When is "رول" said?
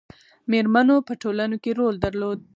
1.79-1.95